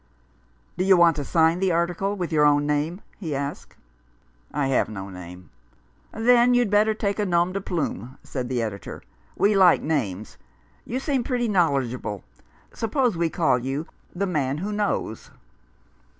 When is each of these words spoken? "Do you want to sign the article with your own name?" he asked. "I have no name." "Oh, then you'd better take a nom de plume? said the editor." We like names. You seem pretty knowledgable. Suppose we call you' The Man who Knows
"Do 0.79 0.83
you 0.83 0.97
want 0.97 1.15
to 1.17 1.23
sign 1.23 1.59
the 1.59 1.71
article 1.71 2.15
with 2.15 2.31
your 2.31 2.43
own 2.43 2.65
name?" 2.65 3.01
he 3.19 3.35
asked. 3.35 3.75
"I 4.51 4.65
have 4.69 4.89
no 4.89 5.09
name." 5.09 5.51
"Oh, 6.11 6.23
then 6.23 6.55
you'd 6.55 6.71
better 6.71 6.95
take 6.95 7.19
a 7.19 7.23
nom 7.27 7.53
de 7.53 7.61
plume? 7.61 8.17
said 8.23 8.49
the 8.49 8.63
editor." 8.63 9.03
We 9.37 9.53
like 9.55 9.83
names. 9.83 10.39
You 10.85 10.99
seem 10.99 11.23
pretty 11.23 11.47
knowledgable. 11.47 12.23
Suppose 12.73 13.15
we 13.15 13.29
call 13.29 13.59
you' 13.59 13.85
The 14.15 14.25
Man 14.25 14.57
who 14.57 14.71
Knows 14.73 15.29